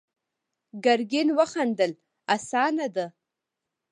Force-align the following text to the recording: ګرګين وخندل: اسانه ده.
ګرګين 0.83 1.29
وخندل: 1.37 1.91
اسانه 2.35 2.87
ده. 2.95 3.05